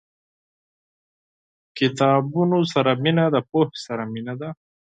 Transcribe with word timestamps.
•د 0.03 0.03
کتابونو 1.77 2.59
سره 2.73 2.91
مینه، 3.03 3.25
د 3.35 3.37
پوهې 3.49 3.77
سره 3.85 4.03
مینه 4.13 4.33
ده. 4.41 4.49